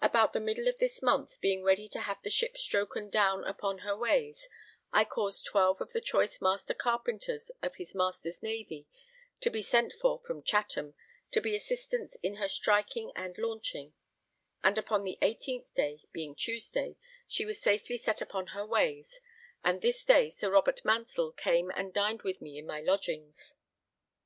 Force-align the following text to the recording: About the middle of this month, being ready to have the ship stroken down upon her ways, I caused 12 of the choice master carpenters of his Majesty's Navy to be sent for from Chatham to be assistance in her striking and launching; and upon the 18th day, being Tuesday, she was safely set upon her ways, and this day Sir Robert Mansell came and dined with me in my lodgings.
About 0.00 0.32
the 0.32 0.40
middle 0.40 0.68
of 0.68 0.78
this 0.78 1.02
month, 1.02 1.38
being 1.42 1.62
ready 1.62 1.86
to 1.88 2.00
have 2.00 2.22
the 2.22 2.30
ship 2.30 2.54
stroken 2.56 3.10
down 3.10 3.44
upon 3.44 3.80
her 3.80 3.94
ways, 3.94 4.48
I 4.90 5.04
caused 5.04 5.44
12 5.48 5.82
of 5.82 5.92
the 5.92 6.00
choice 6.00 6.40
master 6.40 6.72
carpenters 6.72 7.50
of 7.60 7.74
his 7.76 7.94
Majesty's 7.94 8.42
Navy 8.42 8.86
to 9.42 9.50
be 9.50 9.60
sent 9.60 9.92
for 10.00 10.18
from 10.20 10.42
Chatham 10.42 10.94
to 11.32 11.42
be 11.42 11.54
assistance 11.54 12.16
in 12.22 12.36
her 12.36 12.48
striking 12.48 13.12
and 13.14 13.36
launching; 13.36 13.92
and 14.64 14.78
upon 14.78 15.04
the 15.04 15.18
18th 15.20 15.74
day, 15.74 16.04
being 16.10 16.34
Tuesday, 16.34 16.96
she 17.28 17.44
was 17.44 17.60
safely 17.60 17.98
set 17.98 18.22
upon 18.22 18.46
her 18.56 18.64
ways, 18.64 19.20
and 19.62 19.82
this 19.82 20.06
day 20.06 20.30
Sir 20.30 20.48
Robert 20.50 20.82
Mansell 20.86 21.32
came 21.32 21.70
and 21.76 21.92
dined 21.92 22.22
with 22.22 22.40
me 22.40 22.56
in 22.56 22.64
my 22.64 22.80
lodgings. 22.80 23.56